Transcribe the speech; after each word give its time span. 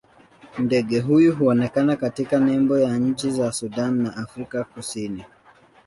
Ndege 0.59 0.99
huyu 0.99 1.35
huonekana 1.35 1.95
katika 1.95 2.39
nembo 2.39 2.79
ya 2.79 2.97
nchi 2.97 3.31
za 3.31 3.51
Sudan 3.51 4.01
na 4.03 4.15
Afrika 4.17 4.63
Kusini. 4.63 5.25